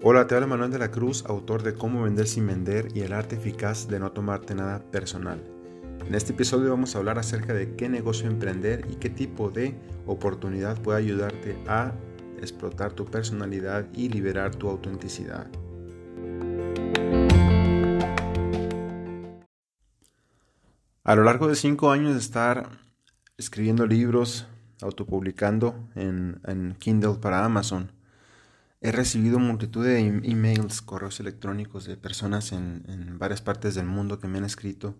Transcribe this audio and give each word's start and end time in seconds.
Hola, 0.00 0.28
te 0.28 0.36
habla 0.36 0.46
Manuel 0.46 0.70
de 0.70 0.78
la 0.78 0.92
Cruz, 0.92 1.24
autor 1.26 1.64
de 1.64 1.74
Cómo 1.74 2.04
vender 2.04 2.28
sin 2.28 2.46
vender 2.46 2.86
y 2.94 3.00
el 3.00 3.12
arte 3.12 3.34
eficaz 3.34 3.88
de 3.88 3.98
no 3.98 4.12
tomarte 4.12 4.54
nada 4.54 4.78
personal. 4.92 5.42
En 6.06 6.14
este 6.14 6.34
episodio 6.34 6.70
vamos 6.70 6.94
a 6.94 6.98
hablar 6.98 7.18
acerca 7.18 7.52
de 7.52 7.74
qué 7.74 7.88
negocio 7.88 8.28
emprender 8.28 8.86
y 8.92 8.94
qué 8.94 9.10
tipo 9.10 9.50
de 9.50 9.74
oportunidad 10.06 10.80
puede 10.80 10.98
ayudarte 10.98 11.58
a 11.66 11.94
explotar 12.40 12.92
tu 12.92 13.06
personalidad 13.06 13.88
y 13.92 14.08
liberar 14.08 14.54
tu 14.54 14.68
autenticidad. 14.68 15.48
A 21.02 21.16
lo 21.16 21.24
largo 21.24 21.48
de 21.48 21.56
cinco 21.56 21.90
años 21.90 22.12
de 22.12 22.20
estar 22.20 22.68
escribiendo 23.36 23.84
libros, 23.84 24.46
autopublicando 24.80 25.74
en, 25.96 26.40
en 26.46 26.76
Kindle 26.78 27.14
para 27.14 27.44
Amazon, 27.44 27.97
he 28.80 28.92
recibido 28.92 29.38
multitud 29.38 29.84
de 29.84 29.98
em-, 29.98 30.22
emails, 30.24 30.82
correos 30.82 31.20
electrónicos 31.20 31.84
de 31.84 31.96
personas 31.96 32.52
en, 32.52 32.84
en, 32.88 33.18
varias 33.18 33.42
partes 33.42 33.74
del 33.74 33.86
mundo 33.86 34.18
que 34.20 34.28
me 34.28 34.38
han 34.38 34.44
escrito 34.44 34.96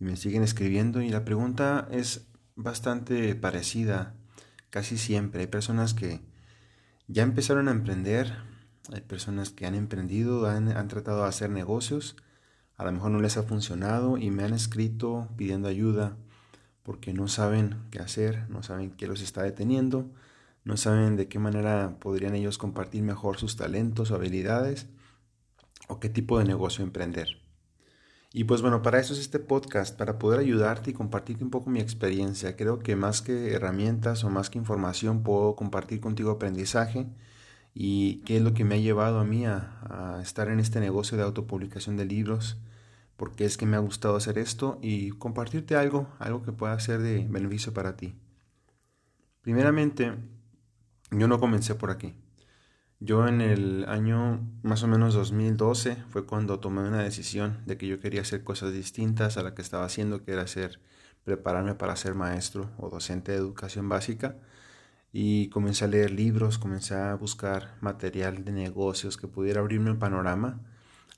y 0.00 0.04
me 0.04 0.16
siguen 0.16 0.42
escribiendo 0.42 1.00
y 1.00 1.08
la 1.08 1.24
pregunta 1.24 1.88
es 1.90 2.26
bastante 2.54 3.34
parecida 3.34 4.14
casi 4.70 4.98
siempre. 4.98 5.42
Hay 5.42 5.46
personas 5.46 5.94
que 5.94 6.20
ya 7.08 7.22
empezaron 7.22 7.68
a 7.68 7.72
emprender, 7.72 8.36
hay 8.92 9.00
personas 9.00 9.50
que 9.50 9.66
han 9.66 9.74
emprendido, 9.74 10.46
han, 10.48 10.68
han 10.68 10.88
tratado 10.88 11.22
de 11.22 11.28
hacer 11.28 11.50
negocios, 11.50 12.16
a 12.76 12.84
lo 12.84 12.92
mejor 12.92 13.10
no 13.10 13.20
les 13.20 13.36
ha 13.36 13.42
funcionado 13.42 14.18
y 14.18 14.30
me 14.30 14.44
han 14.44 14.52
escrito 14.52 15.28
pidiendo 15.36 15.68
ayuda 15.68 16.16
porque 16.82 17.12
no 17.12 17.26
saben 17.26 17.76
qué 17.90 17.98
hacer, 18.00 18.48
no 18.50 18.62
saben 18.62 18.90
qué 18.90 19.06
los 19.06 19.22
está 19.22 19.42
deteniendo, 19.42 20.10
no 20.66 20.76
saben 20.76 21.14
de 21.16 21.28
qué 21.28 21.38
manera 21.38 21.96
podrían 22.00 22.34
ellos 22.34 22.58
compartir 22.58 23.02
mejor 23.02 23.38
sus 23.38 23.56
talentos 23.56 24.10
o 24.10 24.16
habilidades 24.16 24.88
o 25.88 26.00
qué 26.00 26.08
tipo 26.08 26.40
de 26.40 26.44
negocio 26.44 26.82
emprender. 26.84 27.40
Y 28.32 28.44
pues 28.44 28.62
bueno, 28.62 28.82
para 28.82 28.98
eso 28.98 29.12
es 29.12 29.20
este 29.20 29.38
podcast, 29.38 29.96
para 29.96 30.18
poder 30.18 30.40
ayudarte 30.40 30.90
y 30.90 30.92
compartirte 30.92 31.44
un 31.44 31.50
poco 31.50 31.70
mi 31.70 31.78
experiencia. 31.78 32.56
Creo 32.56 32.80
que 32.80 32.96
más 32.96 33.22
que 33.22 33.52
herramientas 33.52 34.24
o 34.24 34.28
más 34.28 34.50
que 34.50 34.58
información 34.58 35.22
puedo 35.22 35.54
compartir 35.54 36.00
contigo 36.00 36.32
aprendizaje 36.32 37.06
y 37.72 38.22
qué 38.24 38.38
es 38.38 38.42
lo 38.42 38.52
que 38.52 38.64
me 38.64 38.74
ha 38.74 38.78
llevado 38.78 39.20
a 39.20 39.24
mí 39.24 39.46
a, 39.46 40.18
estar 40.20 40.48
en 40.48 40.58
este 40.58 40.80
negocio 40.80 41.16
de 41.16 41.22
autopublicación 41.22 41.96
de 41.96 42.06
libros, 42.06 42.58
porque 43.16 43.44
es 43.44 43.56
que 43.56 43.66
me 43.66 43.76
ha 43.76 43.80
gustado 43.80 44.16
hacer 44.16 44.36
esto 44.38 44.80
y 44.82 45.10
compartirte 45.10 45.76
algo, 45.76 46.08
algo 46.18 46.42
que 46.42 46.52
pueda 46.52 46.78
ser 46.80 47.00
de 47.02 47.24
beneficio 47.30 47.72
para 47.72 47.96
ti. 47.96 48.16
Primeramente, 49.42 50.12
yo 51.10 51.28
no 51.28 51.38
comencé 51.38 51.74
por 51.74 51.90
aquí. 51.90 52.14
Yo 52.98 53.28
en 53.28 53.42
el 53.42 53.84
año 53.88 54.40
más 54.62 54.82
o 54.82 54.88
menos 54.88 55.12
2012 55.14 55.96
fue 56.08 56.24
cuando 56.24 56.60
tomé 56.60 56.80
una 56.80 57.02
decisión 57.02 57.58
de 57.66 57.76
que 57.76 57.86
yo 57.86 58.00
quería 58.00 58.22
hacer 58.22 58.42
cosas 58.42 58.72
distintas 58.72 59.36
a 59.36 59.42
la 59.42 59.54
que 59.54 59.60
estaba 59.62 59.84
haciendo, 59.84 60.24
que 60.24 60.32
era 60.32 60.42
hacer, 60.42 60.80
prepararme 61.24 61.74
para 61.74 61.94
ser 61.96 62.14
maestro 62.14 62.70
o 62.78 62.88
docente 62.88 63.32
de 63.32 63.38
educación 63.38 63.88
básica. 63.88 64.36
Y 65.12 65.48
comencé 65.50 65.84
a 65.84 65.88
leer 65.88 66.10
libros, 66.10 66.58
comencé 66.58 66.94
a 66.94 67.14
buscar 67.14 67.76
material 67.80 68.44
de 68.44 68.52
negocios 68.52 69.16
que 69.16 69.28
pudiera 69.28 69.60
abrirme 69.60 69.90
un 69.90 69.98
panorama. 69.98 70.60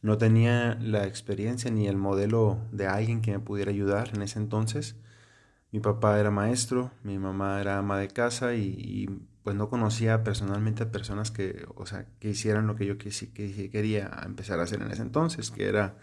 No 0.02 0.18
tenía 0.18 0.76
la 0.80 1.06
experiencia 1.06 1.70
ni 1.70 1.88
el 1.88 1.96
modelo 1.96 2.58
de 2.72 2.86
alguien 2.88 3.22
que 3.22 3.32
me 3.32 3.40
pudiera 3.40 3.70
ayudar 3.70 4.10
en 4.14 4.22
ese 4.22 4.38
entonces. 4.38 4.96
Mi 5.72 5.80
papá 5.80 6.18
era 6.18 6.30
maestro, 6.30 6.90
mi 7.04 7.18
mamá 7.18 7.60
era 7.60 7.78
ama 7.78 7.98
de 7.98 8.08
casa 8.08 8.54
y, 8.54 8.62
y 8.62 9.08
pues 9.48 9.56
no 9.56 9.70
conocía 9.70 10.24
personalmente 10.24 10.82
a 10.82 10.92
personas 10.92 11.30
que, 11.30 11.64
o 11.74 11.86
sea, 11.86 12.04
que 12.20 12.28
hicieran 12.28 12.66
lo 12.66 12.76
que 12.76 12.84
yo 12.84 12.98
que, 12.98 13.08
que 13.08 13.70
quería 13.70 14.10
empezar 14.26 14.60
a 14.60 14.64
hacer 14.64 14.82
en 14.82 14.90
ese 14.90 15.00
entonces, 15.00 15.50
que 15.50 15.66
era 15.66 15.96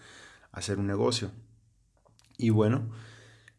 hacer 0.52 0.80
un 0.80 0.88
negocio. 0.88 1.30
Y 2.40 2.50
bueno, 2.50 2.90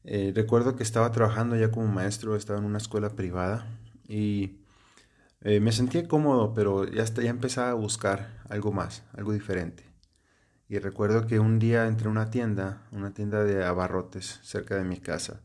eh, 0.02 0.32
recuerdo 0.34 0.74
que 0.74 0.82
estaba 0.82 1.12
trabajando 1.12 1.54
ya 1.54 1.70
como 1.70 1.86
maestro, 1.86 2.34
estaba 2.34 2.58
en 2.58 2.64
una 2.64 2.78
escuela 2.78 3.10
privada 3.10 3.78
y 4.08 4.58
eh, 5.42 5.60
me 5.60 5.70
sentía 5.70 6.08
cómodo, 6.08 6.52
pero 6.52 6.84
ya, 6.90 7.04
hasta, 7.04 7.22
ya 7.22 7.30
empezaba 7.30 7.70
a 7.70 7.74
buscar 7.74 8.42
algo 8.48 8.72
más, 8.72 9.04
algo 9.12 9.32
diferente. 9.32 9.84
Y 10.68 10.80
recuerdo 10.80 11.28
que 11.28 11.38
un 11.38 11.60
día 11.60 11.86
entré 11.86 12.08
a 12.08 12.10
una 12.10 12.30
tienda, 12.30 12.88
una 12.90 13.14
tienda 13.14 13.44
de 13.44 13.64
abarrotes 13.64 14.40
cerca 14.42 14.74
de 14.74 14.82
mi 14.82 14.96
casa, 14.96 15.42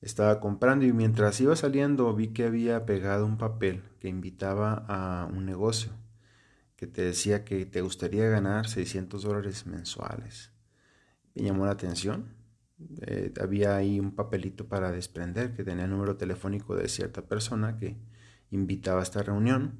estaba 0.00 0.40
comprando 0.40 0.84
y 0.84 0.92
mientras 0.92 1.40
iba 1.40 1.56
saliendo 1.56 2.14
vi 2.14 2.28
que 2.28 2.44
había 2.44 2.86
pegado 2.86 3.26
un 3.26 3.38
papel 3.38 3.82
que 4.00 4.08
invitaba 4.08 4.84
a 4.88 5.26
un 5.26 5.44
negocio 5.46 5.92
que 6.80 6.86
te 6.86 7.02
decía 7.02 7.44
que 7.44 7.66
te 7.66 7.82
gustaría 7.82 8.26
ganar 8.30 8.66
600 8.66 9.22
dólares 9.22 9.66
mensuales. 9.66 10.50
Me 11.34 11.42
llamó 11.42 11.66
la 11.66 11.72
atención. 11.72 12.32
Eh, 13.02 13.34
había 13.38 13.76
ahí 13.76 14.00
un 14.00 14.14
papelito 14.14 14.66
para 14.66 14.90
desprender 14.90 15.54
que 15.54 15.62
tenía 15.62 15.84
el 15.84 15.90
número 15.90 16.16
telefónico 16.16 16.74
de 16.74 16.88
cierta 16.88 17.20
persona 17.20 17.76
que 17.76 17.98
invitaba 18.50 19.00
a 19.00 19.02
esta 19.02 19.22
reunión. 19.22 19.78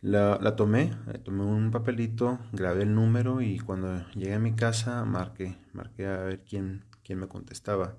La, 0.00 0.38
tomé, 0.54 0.92
eh, 1.12 1.18
tomé 1.18 1.42
un 1.42 1.72
papelito, 1.72 2.38
grabé 2.52 2.84
el 2.84 2.94
número 2.94 3.40
y 3.40 3.58
cuando 3.58 4.08
llegué 4.10 4.34
a 4.34 4.38
mi 4.38 4.54
casa 4.54 5.04
marqué, 5.04 5.58
marqué 5.72 6.06
a 6.06 6.18
ver 6.18 6.44
quién, 6.48 6.84
quién 7.02 7.18
me 7.18 7.26
contestaba. 7.26 7.96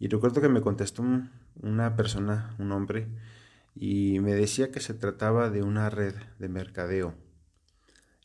Y 0.00 0.08
recuerdo 0.08 0.40
que 0.40 0.48
me 0.48 0.62
contestó 0.62 1.04
una 1.62 1.94
persona, 1.94 2.56
un 2.58 2.72
hombre, 2.72 3.06
y 3.76 4.18
me 4.20 4.34
decía 4.34 4.72
que 4.72 4.80
se 4.80 4.94
trataba 4.94 5.50
de 5.50 5.62
una 5.62 5.90
red 5.90 6.14
de 6.38 6.48
mercadeo 6.48 7.14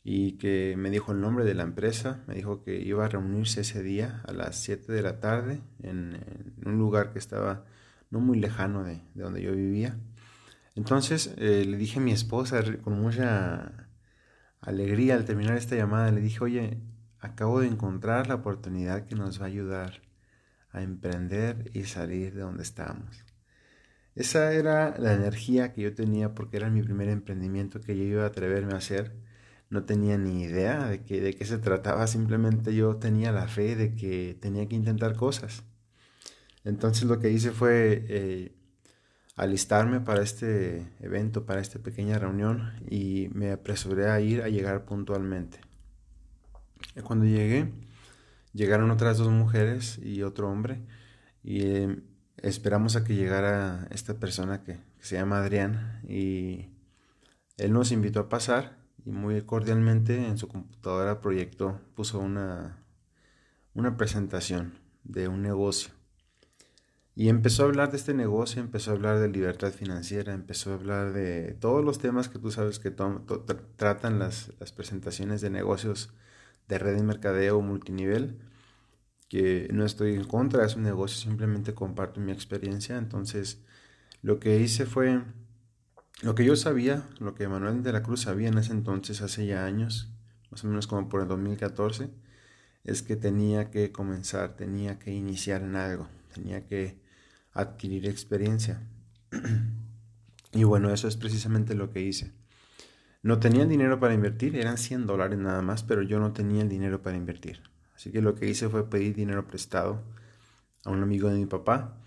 y 0.08 0.38
que 0.38 0.76
me 0.78 0.88
dijo 0.88 1.10
el 1.12 1.20
nombre 1.20 1.44
de 1.44 1.54
la 1.54 1.64
empresa, 1.64 2.22
me 2.28 2.34
dijo 2.34 2.62
que 2.62 2.80
iba 2.80 3.04
a 3.04 3.08
reunirse 3.08 3.62
ese 3.62 3.82
día 3.82 4.22
a 4.26 4.32
las 4.32 4.56
7 4.62 4.92
de 4.92 5.02
la 5.02 5.18
tarde 5.18 5.60
en, 5.82 6.54
un 6.64 6.78
lugar 6.78 7.12
que 7.12 7.18
estaba 7.18 7.64
no 8.10 8.20
muy 8.20 8.38
lejano 8.38 8.84
de, 8.84 9.02
donde 9.14 9.42
yo 9.42 9.52
vivía. 9.52 9.98
Entonces 10.76 11.34
eh, 11.38 11.64
le 11.66 11.76
dije 11.76 11.98
a 11.98 12.02
mi 12.02 12.12
esposa 12.12 12.62
con 12.82 13.00
mucha 13.00 13.88
alegría 14.60 15.16
al 15.16 15.24
terminar 15.24 15.56
esta 15.56 15.74
llamada, 15.74 16.12
le 16.12 16.20
dije, 16.20 16.42
oye, 16.42 16.78
acabo 17.18 17.60
de 17.60 17.66
encontrar 17.66 18.28
la 18.28 18.36
oportunidad 18.36 19.06
que 19.06 19.16
nos 19.16 19.40
va 19.40 19.46
a 19.46 19.48
ayudar 19.48 20.05
a 20.76 20.82
emprender 20.82 21.70
y 21.74 21.84
salir 21.84 22.34
de 22.34 22.42
donde 22.42 22.62
estábamos. 22.62 23.24
Esa 24.14 24.52
era 24.52 24.96
la 24.98 25.14
energía 25.14 25.72
que 25.72 25.82
yo 25.82 25.94
tenía 25.94 26.34
porque 26.34 26.56
era 26.58 26.70
mi 26.70 26.82
primer 26.82 27.08
emprendimiento 27.08 27.80
que 27.80 27.96
yo 27.96 28.04
iba 28.04 28.24
a 28.24 28.28
atreverme 28.28 28.74
a 28.74 28.78
hacer. 28.78 29.14
No 29.68 29.84
tenía 29.84 30.16
ni 30.18 30.42
idea 30.42 30.86
de, 30.86 31.02
que, 31.04 31.20
de 31.20 31.34
qué 31.34 31.44
se 31.44 31.58
trataba, 31.58 32.06
simplemente 32.06 32.74
yo 32.74 32.96
tenía 32.96 33.32
la 33.32 33.48
fe 33.48 33.74
de 33.76 33.94
que 33.94 34.36
tenía 34.40 34.68
que 34.68 34.76
intentar 34.76 35.16
cosas. 35.16 35.64
Entonces 36.64 37.04
lo 37.04 37.18
que 37.20 37.30
hice 37.30 37.52
fue 37.52 38.04
eh, 38.08 38.52
alistarme 39.36 40.00
para 40.00 40.22
este 40.22 40.86
evento, 41.00 41.46
para 41.46 41.60
esta 41.60 41.78
pequeña 41.78 42.18
reunión 42.18 42.72
y 42.88 43.28
me 43.32 43.52
apresuré 43.52 44.10
a 44.10 44.20
ir 44.20 44.42
a 44.42 44.48
llegar 44.48 44.84
puntualmente. 44.84 45.58
Cuando 47.04 47.24
llegué, 47.26 47.72
Llegaron 48.56 48.90
otras 48.90 49.18
dos 49.18 49.28
mujeres 49.28 49.98
y 50.02 50.22
otro 50.22 50.48
hombre 50.48 50.80
y 51.42 51.60
eh, 51.60 52.02
esperamos 52.38 52.96
a 52.96 53.04
que 53.04 53.14
llegara 53.14 53.86
esta 53.90 54.14
persona 54.14 54.64
que, 54.64 54.78
se 54.98 55.16
llama 55.16 55.40
Adrián 55.40 56.00
y 56.08 56.70
él 57.58 57.74
nos 57.74 57.92
invitó 57.92 58.18
a 58.20 58.28
pasar 58.30 58.78
y 59.04 59.10
muy 59.10 59.42
cordialmente 59.42 60.26
en 60.26 60.38
su 60.38 60.48
computadora 60.48 61.20
proyectó, 61.20 61.82
puso 61.94 62.18
una, 62.18 62.82
una 63.74 63.98
presentación 63.98 64.72
de 65.04 65.28
un 65.28 65.42
negocio. 65.42 65.92
Y 67.14 67.28
empezó 67.28 67.62
a 67.62 67.66
hablar 67.66 67.90
de 67.90 67.98
este 67.98 68.14
negocio, 68.14 68.62
empezó 68.62 68.90
a 68.90 68.94
hablar 68.94 69.18
de 69.20 69.28
libertad 69.28 69.70
financiera, 69.70 70.32
empezó 70.32 70.70
a 70.70 70.76
hablar 70.76 71.12
de 71.12 71.52
todos 71.60 71.84
los 71.84 71.98
temas 71.98 72.30
que 72.30 72.38
tú 72.38 72.50
sabes 72.50 72.78
que 72.78 72.90
tratan 72.90 74.18
las, 74.18 74.50
las 74.58 74.72
presentaciones 74.72 75.42
de 75.42 75.50
negocios 75.50 76.14
de 76.68 76.78
red 76.78 76.96
de 76.96 77.02
mercadeo 77.02 77.60
multinivel, 77.60 78.38
que 79.28 79.68
no 79.72 79.84
estoy 79.84 80.14
en 80.14 80.24
contra, 80.24 80.64
es 80.64 80.76
un 80.76 80.82
negocio, 80.82 81.18
simplemente 81.18 81.74
comparto 81.74 82.20
mi 82.20 82.32
experiencia. 82.32 82.96
Entonces, 82.96 83.62
lo 84.22 84.38
que 84.38 84.60
hice 84.60 84.86
fue, 84.86 85.22
lo 86.22 86.34
que 86.34 86.44
yo 86.44 86.56
sabía, 86.56 87.08
lo 87.18 87.34
que 87.34 87.48
Manuel 87.48 87.82
de 87.82 87.92
la 87.92 88.02
Cruz 88.02 88.22
sabía 88.22 88.48
en 88.48 88.58
ese 88.58 88.72
entonces, 88.72 89.22
hace 89.22 89.46
ya 89.46 89.64
años, 89.64 90.10
más 90.50 90.64
o 90.64 90.68
menos 90.68 90.86
como 90.86 91.08
por 91.08 91.22
el 91.22 91.28
2014, 91.28 92.10
es 92.84 93.02
que 93.02 93.16
tenía 93.16 93.70
que 93.70 93.90
comenzar, 93.90 94.56
tenía 94.56 94.98
que 94.98 95.12
iniciar 95.12 95.62
en 95.62 95.76
algo, 95.76 96.08
tenía 96.32 96.66
que 96.66 96.98
adquirir 97.52 98.06
experiencia. 98.06 98.80
y 100.52 100.64
bueno, 100.64 100.92
eso 100.92 101.08
es 101.08 101.16
precisamente 101.16 101.74
lo 101.74 101.90
que 101.90 102.02
hice. 102.02 102.32
No 103.26 103.40
tenía 103.40 103.64
el 103.64 103.68
dinero 103.68 103.98
para 103.98 104.14
invertir, 104.14 104.54
eran 104.54 104.78
100 104.78 105.04
dólares 105.04 105.36
nada 105.36 105.60
más, 105.60 105.82
pero 105.82 106.00
yo 106.00 106.20
no 106.20 106.32
tenía 106.32 106.62
el 106.62 106.68
dinero 106.68 107.02
para 107.02 107.16
invertir. 107.16 107.60
Así 107.96 108.12
que 108.12 108.22
lo 108.22 108.36
que 108.36 108.48
hice 108.48 108.68
fue 108.68 108.88
pedir 108.88 109.16
dinero 109.16 109.48
prestado 109.48 110.04
a 110.84 110.90
un 110.90 111.02
amigo 111.02 111.28
de 111.28 111.34
mi 111.34 111.46
papá 111.46 111.98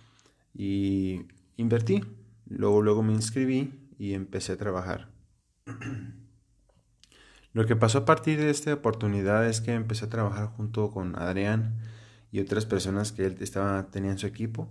y 0.53 1.27
invertí. 1.57 2.05
Luego, 2.47 2.81
luego 2.81 3.03
me 3.03 3.11
inscribí 3.11 3.73
y 3.97 4.13
empecé 4.13 4.53
a 4.53 4.57
trabajar. 4.57 5.09
Lo 7.51 7.65
que 7.65 7.75
pasó 7.75 7.97
a 7.97 8.05
partir 8.05 8.39
de 8.39 8.49
esta 8.49 8.73
oportunidad 8.73 9.45
es 9.45 9.59
que 9.59 9.73
empecé 9.73 10.05
a 10.05 10.09
trabajar 10.09 10.47
junto 10.55 10.89
con 10.89 11.19
Adrián 11.19 11.81
y 12.31 12.39
otras 12.39 12.65
personas 12.65 13.11
que 13.11 13.25
él 13.25 13.35
estaba, 13.41 13.87
tenía 13.91 14.11
en 14.11 14.19
su 14.19 14.27
equipo. 14.27 14.69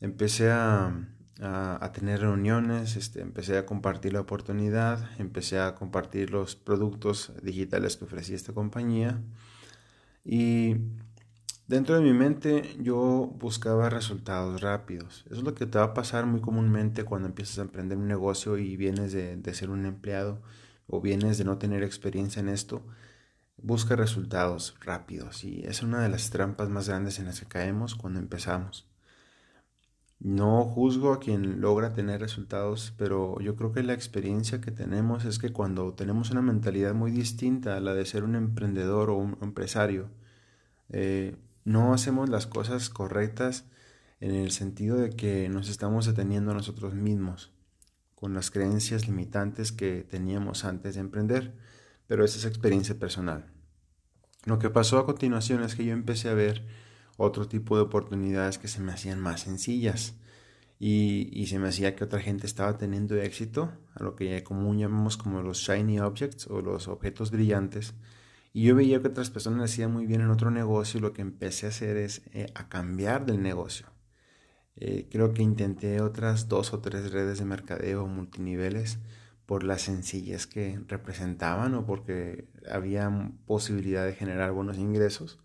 Empecé 0.00 0.50
a, 0.50 1.06
a, 1.40 1.92
tener 1.92 2.20
reuniones, 2.20 2.96
este, 2.96 3.20
empecé 3.20 3.58
a 3.58 3.66
compartir 3.66 4.12
la 4.12 4.20
oportunidad, 4.20 5.10
empecé 5.18 5.58
a 5.58 5.74
compartir 5.74 6.30
los 6.30 6.56
productos 6.56 7.32
digitales 7.42 7.96
que 7.96 8.04
ofrecía 8.04 8.36
esta 8.36 8.54
compañía 8.54 9.20
y 10.24 10.76
dentro 11.66 11.96
de 11.96 12.00
mi 12.00 12.12
mente 12.12 12.76
yo 12.80 13.32
buscaba 13.38 13.90
resultados 13.90 14.60
rápidos. 14.62 15.24
Eso 15.26 15.36
es 15.36 15.42
lo 15.42 15.54
que 15.54 15.66
te 15.66 15.78
va 15.78 15.84
a 15.84 15.94
pasar 15.94 16.26
muy 16.26 16.40
comúnmente 16.40 17.04
cuando 17.04 17.28
empiezas 17.28 17.58
a 17.58 17.62
emprender 17.62 17.98
un 17.98 18.08
negocio 18.08 18.56
y 18.58 18.76
vienes 18.76 19.12
de, 19.12 19.36
de 19.36 19.54
ser 19.54 19.70
un 19.70 19.84
empleado 19.84 20.42
o 20.86 21.00
vienes 21.00 21.38
de 21.38 21.44
no 21.44 21.58
tener 21.58 21.82
experiencia 21.82 22.40
en 22.40 22.48
esto. 22.48 22.82
Busca 23.58 23.96
resultados 23.96 24.76
rápidos 24.80 25.44
y 25.44 25.62
es 25.66 25.82
una 25.82 26.02
de 26.02 26.08
las 26.08 26.30
trampas 26.30 26.68
más 26.68 26.88
grandes 26.88 27.18
en 27.18 27.26
las 27.26 27.40
que 27.40 27.46
caemos 27.46 27.94
cuando 27.94 28.20
empezamos. 28.20 28.86
No 30.18 30.64
juzgo 30.64 31.12
a 31.12 31.20
quien 31.20 31.60
logra 31.60 31.92
tener 31.92 32.20
resultados, 32.20 32.94
pero 32.96 33.38
yo 33.40 33.54
creo 33.54 33.72
que 33.72 33.82
la 33.82 33.92
experiencia 33.92 34.60
que 34.60 34.70
tenemos 34.70 35.24
es 35.24 35.38
que 35.38 35.52
cuando 35.52 35.92
tenemos 35.94 36.30
una 36.30 36.42
mentalidad 36.42 36.94
muy 36.94 37.10
distinta 37.10 37.76
a 37.76 37.80
la 37.80 37.94
de 37.94 38.06
ser 38.06 38.24
un 38.24 38.34
emprendedor 38.34 39.10
o 39.10 39.16
un 39.16 39.36
empresario, 39.42 40.08
eh, 40.88 41.36
no 41.64 41.92
hacemos 41.92 42.28
las 42.30 42.46
cosas 42.46 42.88
correctas 42.88 43.66
en 44.20 44.34
el 44.34 44.50
sentido 44.52 44.96
de 44.96 45.10
que 45.10 45.48
nos 45.48 45.68
estamos 45.68 46.06
deteniendo 46.06 46.52
a 46.52 46.54
nosotros 46.54 46.94
mismos 46.94 47.52
con 48.14 48.32
las 48.32 48.50
creencias 48.50 49.06
limitantes 49.06 49.72
que 49.72 50.02
teníamos 50.02 50.64
antes 50.64 50.94
de 50.94 51.02
emprender, 51.02 51.54
pero 52.06 52.24
esa 52.24 52.38
es 52.38 52.46
experiencia 52.46 52.98
personal. 52.98 53.52
Lo 54.46 54.58
que 54.58 54.70
pasó 54.70 54.98
a 54.98 55.06
continuación 55.06 55.62
es 55.62 55.74
que 55.74 55.84
yo 55.84 55.92
empecé 55.92 56.30
a 56.30 56.34
ver 56.34 56.64
otro 57.16 57.48
tipo 57.48 57.76
de 57.76 57.82
oportunidades 57.82 58.58
que 58.58 58.68
se 58.68 58.80
me 58.80 58.92
hacían 58.92 59.20
más 59.20 59.42
sencillas 59.42 60.14
y, 60.78 61.46
se 61.48 61.58
me 61.58 61.68
hacía 61.68 61.96
que 61.96 62.04
otra 62.04 62.20
gente 62.20 62.46
estaba 62.46 62.76
teniendo 62.76 63.16
éxito, 63.16 63.72
a 63.94 64.02
lo 64.02 64.14
que 64.14 64.42
común 64.44 64.78
llamamos 64.78 65.16
como 65.16 65.42
los 65.42 65.58
shiny 65.58 66.00
objects 66.00 66.46
o 66.48 66.60
los 66.60 66.88
objetos 66.88 67.30
brillantes. 67.30 67.94
Y 68.52 68.64
yo 68.64 68.74
veía 68.74 69.00
que 69.00 69.08
otras 69.08 69.30
personas 69.30 69.70
hacían 69.70 69.92
muy 69.92 70.06
bien 70.06 70.20
en 70.22 70.30
otro 70.30 70.50
negocio 70.50 70.98
y 70.98 71.00
lo 71.02 71.12
que 71.12 71.22
empecé 71.22 71.66
a 71.66 71.70
hacer 71.70 71.96
es 71.96 72.22
eh, 72.32 72.46
a 72.54 72.68
cambiar 72.68 73.26
del 73.26 73.42
negocio. 73.42 73.86
Eh, 74.76 75.08
creo 75.10 75.32
que 75.32 75.42
intenté 75.42 76.00
otras 76.02 76.48
dos 76.48 76.72
o 76.74 76.80
tres 76.80 77.10
redes 77.12 77.38
de 77.38 77.46
mercadeo 77.46 78.06
multiniveles 78.06 78.98
por 79.46 79.62
la 79.64 79.78
sencillez 79.78 80.46
que 80.46 80.80
representaban 80.88 81.74
o 81.74 81.86
porque 81.86 82.48
había 82.70 83.10
posibilidad 83.46 84.04
de 84.04 84.14
generar 84.14 84.52
buenos 84.52 84.78
ingresos. 84.78 85.38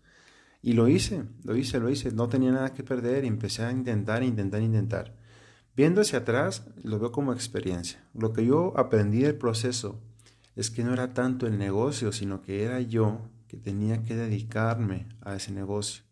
Y 0.62 0.74
lo 0.74 0.88
hice, 0.88 1.24
lo 1.42 1.56
hice, 1.56 1.80
lo 1.80 1.90
hice. 1.90 2.12
No 2.12 2.28
tenía 2.28 2.52
nada 2.52 2.72
que 2.72 2.84
perder 2.84 3.24
y 3.24 3.28
empecé 3.28 3.64
a 3.64 3.72
intentar, 3.72 4.22
intentar, 4.22 4.62
intentar. 4.62 5.16
Viendo 5.74 6.00
hacia 6.02 6.20
atrás, 6.20 6.66
lo 6.82 6.98
veo 7.00 7.10
como 7.10 7.32
experiencia. 7.32 8.04
Lo 8.14 8.32
que 8.32 8.46
yo 8.46 8.72
aprendí 8.76 9.22
del 9.22 9.34
proceso 9.34 10.00
es 10.54 10.70
que 10.70 10.84
no 10.84 10.92
era 10.92 11.14
tanto 11.14 11.46
el 11.46 11.58
negocio, 11.58 12.12
sino 12.12 12.42
que 12.42 12.62
era 12.62 12.80
yo 12.80 13.28
que 13.48 13.56
tenía 13.56 14.02
que 14.02 14.14
dedicarme 14.14 15.08
a 15.20 15.34
ese 15.34 15.50
negocio. 15.52 16.04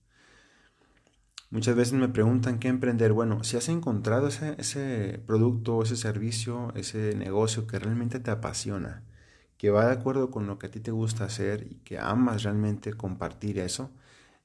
Muchas 1.50 1.74
veces 1.74 1.94
me 1.94 2.08
preguntan 2.08 2.58
qué 2.58 2.68
emprender. 2.68 3.12
Bueno, 3.12 3.44
si 3.44 3.56
has 3.56 3.68
encontrado 3.68 4.28
ese, 4.28 4.54
ese 4.58 5.20
producto, 5.26 5.82
ese 5.82 5.96
servicio, 5.96 6.72
ese 6.74 7.14
negocio 7.16 7.66
que 7.66 7.78
realmente 7.78 8.20
te 8.20 8.30
apasiona, 8.30 9.04
que 9.56 9.70
va 9.70 9.86
de 9.86 9.92
acuerdo 9.92 10.30
con 10.30 10.46
lo 10.46 10.58
que 10.58 10.66
a 10.66 10.70
ti 10.70 10.80
te 10.80 10.90
gusta 10.90 11.24
hacer 11.24 11.66
y 11.70 11.74
que 11.84 11.98
amas 11.98 12.44
realmente 12.44 12.94
compartir 12.94 13.58
eso, 13.58 13.90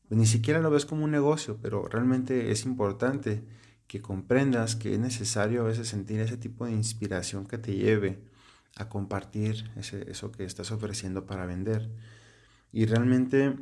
ni 0.09 0.25
siquiera 0.25 0.59
lo 0.59 0.69
ves 0.69 0.85
como 0.85 1.03
un 1.03 1.11
negocio, 1.11 1.57
pero 1.61 1.87
realmente 1.87 2.51
es 2.51 2.65
importante 2.65 3.43
que 3.87 4.01
comprendas 4.01 4.75
que 4.75 4.93
es 4.93 4.99
necesario 4.99 5.61
a 5.61 5.65
veces 5.65 5.87
sentir 5.87 6.19
ese 6.19 6.37
tipo 6.37 6.65
de 6.65 6.71
inspiración 6.71 7.45
que 7.45 7.57
te 7.57 7.75
lleve 7.75 8.19
a 8.75 8.89
compartir 8.89 9.71
eso 9.77 10.31
que 10.31 10.43
estás 10.43 10.71
ofreciendo 10.71 11.25
para 11.25 11.45
vender. 11.45 11.89
Y 12.71 12.85
realmente 12.85 13.55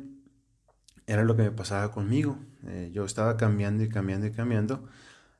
era 1.06 1.24
lo 1.24 1.36
que 1.36 1.42
me 1.42 1.50
pasaba 1.50 1.90
conmigo. 1.92 2.38
Eh, 2.66 2.90
yo 2.92 3.04
estaba 3.04 3.36
cambiando 3.36 3.84
y 3.84 3.88
cambiando 3.88 4.26
y 4.26 4.32
cambiando. 4.32 4.88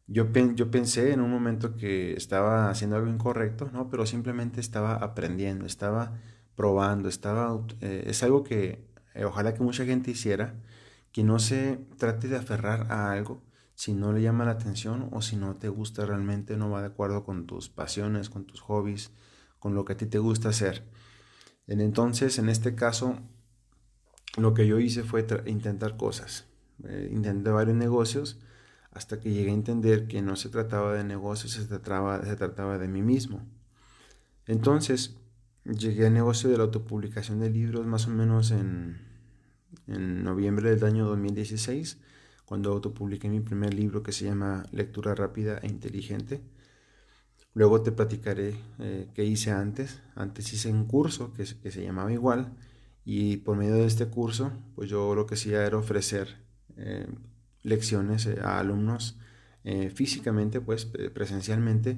Yo, 0.07 0.31
yo 0.55 0.71
pensé 0.71 1.13
en 1.13 1.21
un 1.21 1.31
momento 1.31 1.77
que 1.77 2.13
estaba 2.15 2.71
haciendo 2.71 2.97
algo 2.97 3.09
incorrecto, 3.09 3.71
¿no? 3.73 3.89
pero 3.89 4.05
simplemente 4.07 4.61
estaba 4.61 4.97
aprendiendo, 4.97 5.65
estaba 5.65 6.21
probando, 6.57 7.09
estaba, 7.09 7.59
eh, 7.81 8.05
es 8.07 8.23
algo 8.23 8.45
que 8.45 8.87
eh, 9.15 9.25
ojalá 9.25 9.55
que 9.55 9.63
mucha 9.63 9.85
gente 9.85 10.11
hiciera 10.11 10.55
que 11.15 11.23
no 11.23 11.39
se 11.39 11.77
trate 11.97 12.27
de 12.27 12.37
aferrar 12.37 12.91
a 12.91 13.13
algo 13.13 13.41
si 13.77 13.95
no 13.95 14.13
le 14.13 14.21
llama 14.21 14.45
la 14.45 14.51
atención 14.51 15.11
o 15.13 15.23
si 15.23 15.37
no 15.37 15.55
te 15.55 15.69
gusta 15.69 16.05
realmente, 16.05 16.57
no 16.57 16.71
va 16.71 16.81
de 16.81 16.89
acuerdo 16.89 17.25
con 17.25 17.47
tus 17.47 17.69
pasiones, 17.69 18.29
con 18.29 18.47
tus 18.47 18.61
hobbies, 18.61 19.13
con 19.61 19.77
lo 19.77 19.85
que 19.85 19.93
a 19.93 19.97
ti 19.97 20.07
te 20.07 20.19
gusta 20.19 20.49
hacer. 20.49 20.83
Entonces, 21.69 22.41
en 22.41 22.49
este 22.49 22.75
caso, 22.75 23.17
lo 24.37 24.55
que 24.55 24.67
yo 24.67 24.81
hice 24.81 25.05
fue 25.05 25.25
intentar 25.47 25.97
cosas. 25.97 26.49
Eh, 26.83 27.09
intenté 27.13 27.51
varios 27.51 27.77
negocios 27.77 28.41
hasta 28.91 29.21
que 29.21 29.33
llegué 29.33 29.53
a 29.53 29.55
entender 29.55 30.09
que 30.09 30.21
no 30.21 30.35
se 30.35 30.49
trataba 30.49 30.95
de 30.95 31.05
negocios, 31.05 31.53
se 31.53 31.65
trataba, 31.65 32.25
se 32.25 32.35
trataba 32.35 32.77
de 32.77 32.89
mí 32.89 33.03
mismo. 33.03 33.47
Entonces, 34.47 35.17
llegué 35.65 36.09
al 36.09 36.15
negocio 36.15 36.51
de 36.51 36.57
la 36.57 36.65
autopublicación 36.65 37.39
de 37.39 37.51
libros 37.51 37.87
más 37.87 38.09
o 38.09 38.11
menos 38.11 38.51
en 38.51 39.14
en 39.87 40.25
noviembre 40.25 40.71
del 40.71 40.85
año 40.85 41.07
2016, 41.07 41.99
cuando 42.45 42.73
autopubliqué 42.73 43.29
mi 43.29 43.41
primer 43.41 43.75
libro 43.75 44.03
que 44.03 44.13
se 44.13 44.25
llama 44.25 44.65
Lectura 44.73 45.15
rápida 45.15 45.59
e 45.63 45.69
inteligente. 45.69 46.41
Luego 47.55 47.83
te 47.83 47.93
platicaré 47.93 48.57
eh, 48.81 49.09
qué 49.15 49.25
hice 49.25 49.53
antes. 49.53 50.03
Antes 50.17 50.53
hice 50.53 50.73
un 50.73 50.87
curso 50.87 51.33
que, 51.33 51.45
que, 51.45 51.71
se 51.71 51.85
llamaba 51.85 52.13
igual 52.13 52.53
y 53.05 53.39
por 53.39 53.57
medio 53.57 53.75
de 53.75 53.87
este 53.87 54.07
curso, 54.07 54.53
pues 54.75 54.91
yo 54.91 55.15
lo 55.15 55.27
que 55.27 55.35
hacía 55.35 55.65
era 55.65 55.77
ofrecer 55.77 56.37
eh, 56.77 57.07
lecciones 57.63 58.27
eh, 58.27 58.39
a 58.43 58.59
alumnos 58.59 59.19
físicamente, 59.95 60.61
pues 60.61 60.85
presencialmente. 60.85 61.97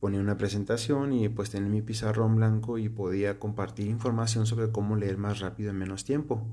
Ponía 0.00 0.18
una 0.18 0.38
presentación 0.38 1.12
y 1.12 1.28
pues 1.28 1.50
tenía 1.50 1.68
mi 1.68 1.82
pizarrón 1.82 2.36
blanco 2.36 2.78
y 2.78 2.88
podía 2.88 3.38
compartir 3.38 3.88
información 3.88 4.46
sobre 4.46 4.72
cómo 4.72 4.96
leer 4.96 5.18
más 5.18 5.40
rápido 5.40 5.68
en 5.68 5.76
menos 5.76 6.04
tiempo. 6.04 6.46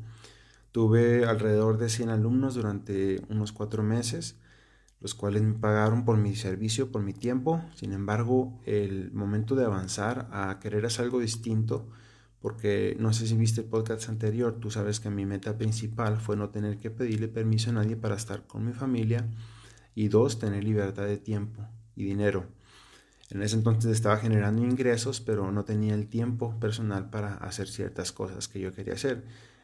Tuve 0.73 1.25
alrededor 1.25 1.77
de 1.77 1.87
100 1.87 2.09
alumnos 2.09 2.55
durante 2.55 3.21
unos 3.29 3.51
cuatro 3.51 3.83
meses, 3.83 4.37
los 5.01 5.13
cuales 5.13 5.43
me 5.43 5.53
pagaron 5.53 6.03
por 6.03 6.17
mi 6.17 6.35
servicio, 6.35 6.91
por 6.91 7.03
mi 7.03 7.13
tiempo. 7.13 7.63
Sin 7.75 7.93
embargo, 7.93 8.59
el 8.65 9.11
momento 9.11 9.53
de 9.53 9.65
avanzar 9.65 10.27
a 10.31 10.59
querer 10.59 10.87
hacer 10.87 11.05
algo 11.05 11.19
distinto, 11.19 11.87
porque 12.39 12.97
no 12.99 13.13
sé 13.13 13.27
si 13.27 13.37
viste 13.37 13.61
el 13.61 13.67
podcast 13.67 14.09
anterior, 14.09 14.57
tú 14.59 14.71
sabes 14.71 14.99
que 14.99 15.11
mi 15.11 15.27
meta 15.27 15.59
principal 15.59 16.17
fue 16.17 16.37
no 16.37 16.49
tener 16.49 16.79
que 16.79 16.89
pedirle 16.89 17.27
permiso 17.27 17.69
a 17.69 17.73
nadie 17.73 17.95
para 17.95 18.15
estar 18.15 18.47
con 18.47 18.65
mi 18.65 18.73
familia 18.73 19.29
y 19.93 20.07
dos, 20.07 20.39
tener 20.39 20.63
libertad 20.63 21.05
de 21.05 21.17
tiempo 21.17 21.67
y 21.95 22.03
dinero. 22.03 22.47
En 23.29 23.43
ese 23.43 23.57
entonces 23.57 23.91
estaba 23.91 24.17
generando 24.17 24.63
ingresos, 24.63 25.21
pero 25.21 25.51
no 25.51 25.65
tenía 25.65 25.93
el 25.93 26.07
tiempo 26.07 26.59
personal 26.59 27.11
para 27.11 27.35
hacer 27.35 27.67
ciertas 27.67 28.11
cosas 28.11 28.47
que 28.47 28.59
yo 28.59 28.73
quería 28.73 28.95
hacer. 28.95 29.23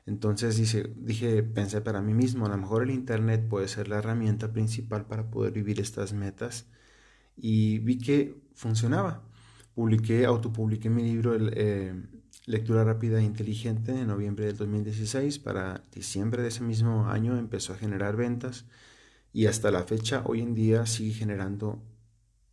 Entonces 0.09 0.57
dije, 0.57 1.43
pensé 1.43 1.81
para 1.81 2.01
mí 2.01 2.15
mismo, 2.15 2.47
a 2.47 2.49
lo 2.49 2.57
mejor 2.57 2.81
el 2.81 2.89
Internet 2.89 3.47
puede 3.47 3.67
ser 3.67 3.87
la 3.87 3.99
herramienta 3.99 4.51
principal 4.51 5.05
para 5.05 5.29
poder 5.29 5.53
vivir 5.53 5.79
estas 5.79 6.13
metas 6.13 6.65
y 7.37 7.77
vi 7.79 7.99
que 7.99 8.35
funcionaba. 8.55 9.21
Publiqué, 9.75 10.25
autopubliqué 10.25 10.89
mi 10.89 11.03
libro 11.03 11.37
eh, 11.37 11.93
Lectura 12.47 12.83
Rápida 12.83 13.19
e 13.19 13.23
Inteligente 13.23 13.91
en 13.91 14.07
noviembre 14.07 14.47
del 14.47 14.57
2016. 14.57 15.37
Para 15.37 15.83
diciembre 15.93 16.41
de 16.41 16.47
ese 16.47 16.63
mismo 16.63 17.07
año 17.07 17.37
empezó 17.37 17.73
a 17.73 17.77
generar 17.77 18.15
ventas 18.15 18.65
y 19.31 19.45
hasta 19.45 19.69
la 19.69 19.83
fecha, 19.83 20.23
hoy 20.25 20.41
en 20.41 20.55
día, 20.55 20.87
sigue 20.87 21.13
generando 21.13 21.83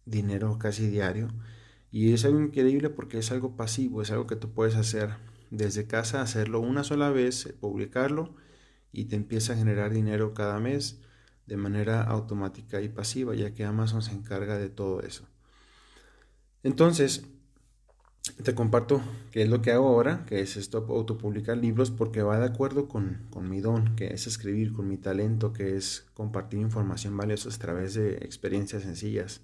dinero 0.04 0.58
casi 0.58 0.88
diario. 0.88 1.28
Y 1.90 2.12
es 2.12 2.26
algo 2.26 2.38
increíble 2.40 2.90
porque 2.90 3.18
es 3.18 3.32
algo 3.32 3.56
pasivo, 3.56 4.02
es 4.02 4.10
algo 4.10 4.26
que 4.26 4.36
tú 4.36 4.52
puedes 4.52 4.76
hacer 4.76 5.16
desde 5.56 5.86
casa 5.86 6.22
hacerlo 6.22 6.60
una 6.60 6.84
sola 6.84 7.10
vez, 7.10 7.54
publicarlo 7.60 8.34
y 8.92 9.06
te 9.06 9.16
empieza 9.16 9.52
a 9.52 9.56
generar 9.56 9.92
dinero 9.92 10.34
cada 10.34 10.58
mes 10.60 11.00
de 11.46 11.56
manera 11.56 12.02
automática 12.02 12.80
y 12.80 12.88
pasiva, 12.88 13.34
ya 13.34 13.54
que 13.54 13.64
Amazon 13.64 14.02
se 14.02 14.12
encarga 14.12 14.58
de 14.58 14.68
todo 14.68 15.00
eso. 15.02 15.28
Entonces, 16.62 17.24
te 18.42 18.54
comparto 18.54 19.00
qué 19.30 19.42
es 19.42 19.48
lo 19.48 19.62
que 19.62 19.70
hago 19.70 19.86
ahora, 19.86 20.24
que 20.26 20.40
es 20.40 20.56
esto, 20.56 20.84
autopublicar 20.88 21.56
libros, 21.56 21.90
porque 21.90 22.22
va 22.22 22.40
de 22.40 22.46
acuerdo 22.46 22.88
con, 22.88 23.26
con, 23.30 23.48
mi 23.48 23.60
don, 23.60 23.94
que 23.94 24.08
es 24.08 24.26
escribir, 24.26 24.72
con 24.72 24.88
mi 24.88 24.96
talento, 24.96 25.52
que 25.52 25.76
es 25.76 26.06
compartir 26.14 26.60
información 26.60 27.16
valiosa 27.16 27.48
a 27.48 27.58
través 27.58 27.94
de 27.94 28.16
experiencias 28.16 28.82
sencillas 28.82 29.42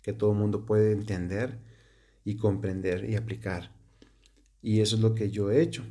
que 0.00 0.12
todo 0.12 0.32
el 0.32 0.38
mundo 0.38 0.64
puede 0.64 0.92
entender 0.92 1.58
y 2.24 2.36
comprender 2.36 3.08
y 3.08 3.16
aplicar. 3.16 3.70
Y 4.64 4.80
eso 4.80 4.96
es 4.96 5.02
lo 5.02 5.14
que 5.14 5.30
yo 5.30 5.50
he 5.50 5.60
hecho. 5.60 5.84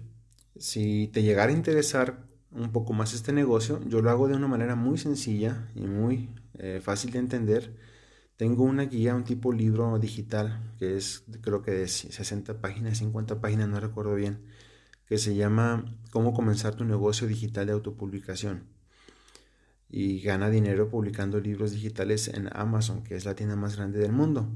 Si 0.57 1.07
te 1.13 1.21
llegara 1.21 1.51
a 1.51 1.55
interesar 1.55 2.25
un 2.49 2.71
poco 2.71 2.91
más 2.91 3.13
este 3.13 3.31
negocio, 3.31 3.79
yo 3.87 4.01
lo 4.01 4.09
hago 4.09 4.27
de 4.27 4.33
una 4.33 4.47
manera 4.47 4.75
muy 4.75 4.97
sencilla 4.97 5.69
y 5.75 5.81
muy 5.81 6.31
eh, 6.57 6.81
fácil 6.83 7.11
de 7.11 7.19
entender. 7.19 7.77
Tengo 8.35 8.63
una 8.63 8.85
guía, 8.85 9.13
un 9.13 9.25
tipo 9.25 9.53
libro 9.53 9.99
digital, 9.99 10.73
que 10.79 10.97
es 10.97 11.23
creo 11.41 11.61
que 11.61 11.69
de 11.69 11.87
60 11.87 12.61
páginas, 12.61 12.97
50 12.97 13.39
páginas, 13.39 13.69
no 13.69 13.79
recuerdo 13.79 14.15
bien, 14.15 14.39
que 15.05 15.19
se 15.19 15.35
llama 15.35 15.85
Cómo 16.09 16.33
comenzar 16.33 16.73
tu 16.73 16.83
negocio 16.83 17.27
digital 17.27 17.67
de 17.67 17.73
autopublicación. 17.73 18.63
Y 19.87 20.19
gana 20.21 20.49
dinero 20.49 20.89
publicando 20.89 21.39
libros 21.39 21.73
digitales 21.73 22.27
en 22.27 22.49
Amazon, 22.51 23.03
que 23.03 23.15
es 23.15 23.25
la 23.25 23.35
tienda 23.35 23.55
más 23.55 23.75
grande 23.75 23.99
del 23.99 24.13
mundo. 24.13 24.49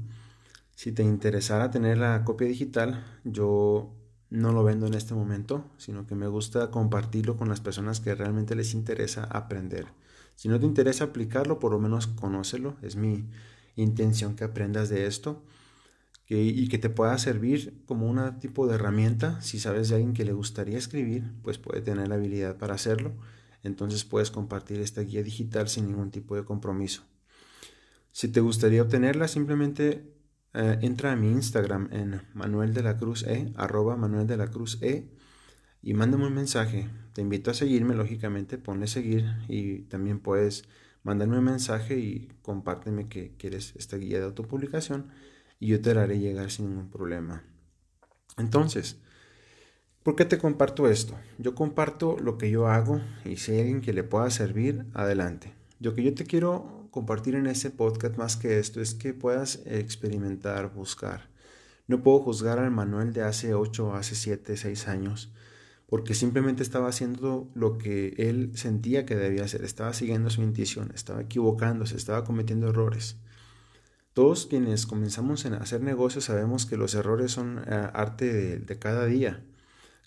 Si 0.74 0.90
te 0.90 1.04
interesara 1.04 1.70
tener 1.70 1.98
la 1.98 2.24
copia 2.24 2.48
digital, 2.48 3.04
yo 3.22 3.94
no 4.30 4.52
lo 4.52 4.62
vendo 4.64 4.86
en 4.86 4.94
este 4.94 5.14
momento, 5.14 5.64
sino 5.78 6.06
que 6.06 6.14
me 6.14 6.26
gusta 6.26 6.70
compartirlo 6.70 7.36
con 7.36 7.48
las 7.48 7.60
personas 7.60 8.00
que 8.00 8.14
realmente 8.14 8.54
les 8.54 8.74
interesa 8.74 9.24
aprender. 9.24 9.86
Si 10.34 10.48
no 10.48 10.60
te 10.60 10.66
interesa 10.66 11.04
aplicarlo, 11.04 11.58
por 11.58 11.72
lo 11.72 11.78
menos 11.78 12.06
conócelo. 12.06 12.76
Es 12.82 12.96
mi 12.96 13.24
intención 13.76 14.36
que 14.36 14.44
aprendas 14.44 14.88
de 14.88 15.06
esto 15.06 15.42
y 16.28 16.68
que 16.68 16.78
te 16.78 16.90
pueda 16.90 17.16
servir 17.16 17.82
como 17.86 18.06
un 18.06 18.38
tipo 18.38 18.66
de 18.66 18.74
herramienta. 18.74 19.40
Si 19.40 19.58
sabes 19.58 19.88
de 19.88 19.96
alguien 19.96 20.12
que 20.12 20.24
le 20.24 20.32
gustaría 20.32 20.76
escribir, 20.76 21.32
pues 21.42 21.58
puede 21.58 21.80
tener 21.80 22.08
la 22.08 22.16
habilidad 22.16 22.58
para 22.58 22.74
hacerlo. 22.74 23.14
Entonces 23.62 24.04
puedes 24.04 24.30
compartir 24.30 24.80
esta 24.80 25.00
guía 25.00 25.22
digital 25.22 25.68
sin 25.68 25.86
ningún 25.86 26.10
tipo 26.10 26.36
de 26.36 26.44
compromiso. 26.44 27.02
Si 28.12 28.28
te 28.28 28.40
gustaría 28.40 28.82
obtenerla, 28.82 29.26
simplemente 29.26 30.17
eh, 30.60 30.80
entra 30.82 31.12
a 31.12 31.16
mi 31.16 31.30
Instagram 31.30 31.88
en 31.92 32.20
Manuel 32.34 32.74
de 32.74 32.82
la 32.82 32.96
Cruz 32.96 33.22
E, 33.22 33.52
arroba 33.54 33.96
Manuel 33.96 34.26
de 34.26 34.36
la 34.36 34.48
Cruz 34.48 34.82
E, 34.82 35.08
y 35.82 35.94
mándame 35.94 36.26
un 36.26 36.34
mensaje. 36.34 36.90
Te 37.12 37.20
invito 37.20 37.52
a 37.52 37.54
seguirme, 37.54 37.94
lógicamente, 37.94 38.58
ponle 38.58 38.88
seguir 38.88 39.24
y 39.46 39.82
también 39.82 40.18
puedes 40.18 40.64
mandarme 41.04 41.38
un 41.38 41.44
mensaje 41.44 41.96
y 42.00 42.32
compárteme 42.42 43.08
que 43.08 43.36
quieres 43.36 43.72
esta 43.76 43.98
guía 43.98 44.18
de 44.18 44.24
autopublicación 44.24 45.06
y 45.60 45.68
yo 45.68 45.80
te 45.80 45.94
la 45.94 46.02
haré 46.02 46.18
llegar 46.18 46.50
sin 46.50 46.70
ningún 46.70 46.90
problema. 46.90 47.44
Entonces, 48.36 48.98
¿por 50.02 50.16
qué 50.16 50.24
te 50.24 50.38
comparto 50.38 50.88
esto? 50.88 51.14
Yo 51.38 51.54
comparto 51.54 52.16
lo 52.18 52.36
que 52.36 52.50
yo 52.50 52.66
hago 52.66 53.00
y 53.24 53.36
si 53.36 53.52
hay 53.52 53.60
alguien 53.60 53.80
que 53.80 53.92
le 53.92 54.02
pueda 54.02 54.28
servir, 54.30 54.86
adelante. 54.92 55.54
Lo 55.78 55.94
que 55.94 56.02
yo 56.02 56.14
te 56.14 56.24
quiero 56.24 56.87
compartir 56.98 57.36
en 57.36 57.46
este 57.46 57.70
podcast 57.70 58.16
más 58.16 58.34
que 58.34 58.58
esto 58.58 58.80
es 58.80 58.92
que 58.92 59.14
puedas 59.14 59.60
experimentar, 59.66 60.74
buscar. 60.74 61.28
No 61.86 62.02
puedo 62.02 62.18
juzgar 62.18 62.58
al 62.58 62.72
Manuel 62.72 63.12
de 63.12 63.22
hace 63.22 63.54
8, 63.54 63.94
hace 63.94 64.16
7, 64.16 64.56
6 64.56 64.88
años, 64.88 65.32
porque 65.86 66.14
simplemente 66.14 66.64
estaba 66.64 66.88
haciendo 66.88 67.48
lo 67.54 67.78
que 67.78 68.16
él 68.18 68.50
sentía 68.56 69.06
que 69.06 69.14
debía 69.14 69.44
hacer, 69.44 69.62
estaba 69.62 69.92
siguiendo 69.92 70.28
su 70.28 70.42
intuición, 70.42 70.90
estaba 70.92 71.20
equivocándose, 71.20 71.94
estaba 71.94 72.24
cometiendo 72.24 72.70
errores. 72.70 73.14
Todos 74.12 74.46
quienes 74.46 74.84
comenzamos 74.84 75.46
a 75.46 75.56
hacer 75.58 75.80
negocios 75.80 76.24
sabemos 76.24 76.66
que 76.66 76.76
los 76.76 76.96
errores 76.96 77.30
son 77.30 77.62
eh, 77.64 77.90
arte 77.94 78.32
de, 78.32 78.58
de 78.58 78.78
cada 78.80 79.06
día. 79.06 79.44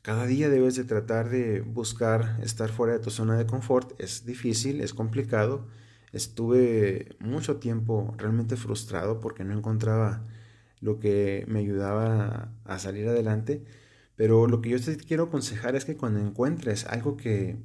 Cada 0.01 0.25
día 0.25 0.49
debes 0.49 0.75
de 0.75 0.83
tratar 0.83 1.29
de 1.29 1.61
buscar 1.61 2.37
estar 2.43 2.69
fuera 2.69 2.91
de 2.91 2.99
tu 2.99 3.11
zona 3.11 3.37
de 3.37 3.45
confort. 3.45 3.93
Es 3.97 4.25
difícil, 4.25 4.81
es 4.81 4.93
complicado, 4.93 5.69
estuve 6.13 7.15
mucho 7.19 7.57
tiempo 7.57 8.13
realmente 8.17 8.57
frustrado 8.57 9.19
porque 9.19 9.43
no 9.43 9.57
encontraba 9.57 10.23
lo 10.79 10.99
que 10.99 11.45
me 11.47 11.59
ayudaba 11.59 12.51
a 12.65 12.79
salir 12.79 13.07
adelante. 13.07 13.63
Pero 14.15 14.47
lo 14.47 14.61
que 14.61 14.69
yo 14.69 14.81
te 14.81 14.97
quiero 14.97 15.25
aconsejar 15.25 15.75
es 15.75 15.85
que 15.85 15.95
cuando 15.97 16.19
encuentres 16.19 16.85
algo 16.85 17.17
que, 17.17 17.57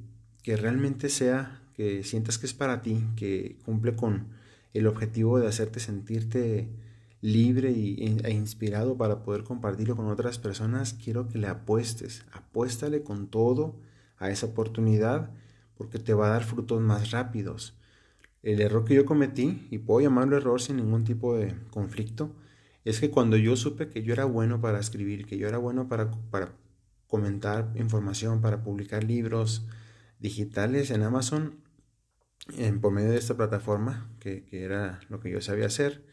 que 0.42 0.56
realmente 0.56 1.08
sea, 1.08 1.62
que 1.74 2.04
sientas 2.04 2.38
que 2.38 2.46
es 2.46 2.54
para 2.54 2.82
ti, 2.82 3.04
que 3.16 3.58
cumple 3.64 3.96
con 3.96 4.28
el 4.74 4.86
objetivo 4.86 5.38
de 5.38 5.48
hacerte 5.48 5.80
sentirte 5.80 6.68
libre 7.20 7.70
e 7.70 8.30
inspirado 8.30 8.96
para 8.96 9.22
poder 9.22 9.42
compartirlo 9.42 9.96
con 9.96 10.06
otras 10.06 10.38
personas, 10.38 10.94
quiero 10.94 11.28
que 11.28 11.38
le 11.38 11.48
apuestes, 11.48 12.24
apuéstale 12.32 13.02
con 13.02 13.26
todo 13.26 13.74
a 14.18 14.30
esa 14.30 14.46
oportunidad 14.46 15.30
porque 15.76 15.98
te 15.98 16.14
va 16.14 16.28
a 16.28 16.30
dar 16.30 16.44
frutos 16.44 16.80
más 16.80 17.10
rápidos. 17.10 17.74
El 18.46 18.60
error 18.60 18.84
que 18.84 18.94
yo 18.94 19.04
cometí, 19.04 19.66
y 19.72 19.78
puedo 19.78 20.00
llamarlo 20.00 20.36
error 20.36 20.60
sin 20.60 20.76
ningún 20.76 21.02
tipo 21.02 21.36
de 21.36 21.56
conflicto, 21.72 22.30
es 22.84 23.00
que 23.00 23.10
cuando 23.10 23.36
yo 23.36 23.56
supe 23.56 23.88
que 23.88 24.04
yo 24.04 24.12
era 24.12 24.24
bueno 24.24 24.60
para 24.60 24.78
escribir, 24.78 25.26
que 25.26 25.36
yo 25.36 25.48
era 25.48 25.58
bueno 25.58 25.88
para, 25.88 26.12
para 26.30 26.52
comentar 27.08 27.72
información, 27.74 28.40
para 28.40 28.62
publicar 28.62 29.02
libros 29.02 29.66
digitales 30.20 30.92
en 30.92 31.02
Amazon, 31.02 31.56
en, 32.56 32.80
por 32.80 32.92
medio 32.92 33.10
de 33.10 33.18
esta 33.18 33.36
plataforma, 33.36 34.08
que, 34.20 34.46
era 34.52 35.00
lo 35.08 35.18
que 35.18 35.32
yo 35.32 35.40
sabía 35.40 35.66
hacer, 35.66 36.06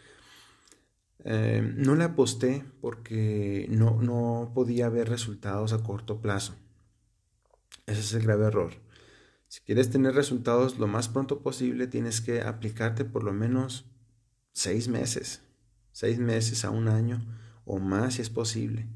eh, 1.26 1.62
no 1.76 1.94
le 1.94 2.04
aposté 2.04 2.66
porque 2.82 3.68
no, 3.70 4.02
no 4.02 4.54
podía 4.56 4.90
ver 4.90 5.08
resultados 5.08 5.72
a 5.72 5.84
corto 5.84 6.20
plazo. 6.20 6.56
Ese 7.86 8.00
es 8.00 8.14
el 8.16 8.24
grave 8.24 8.48
error. 8.48 8.74
Si 9.54 9.62
quieres 9.62 9.92
tener 9.92 10.16
resultados 10.16 10.80
lo 10.80 10.88
más 10.88 11.10
pronto 11.10 11.44
posible, 11.44 11.86
tienes 11.86 12.22
que 12.22 12.42
aplicarte 12.42 13.06
por 13.06 13.24
lo 13.24 13.34
menos 13.34 13.86
seis 14.52 14.88
meses, 14.88 15.44
seis 15.92 16.18
meses 16.18 16.66
a 16.66 16.72
un 16.72 16.88
año 16.88 17.24
o 17.64 17.78
más 17.78 18.16
si 18.16 18.24
es 18.24 18.32
posible. 18.32 18.88